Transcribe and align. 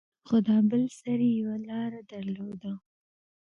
خو 0.27 0.35
دا 0.47 0.57
بل 0.69 0.83
سر 0.99 1.19
يې 1.27 1.31
يوه 1.39 1.57
لاره 1.69 1.99
درلوده. 2.11 2.73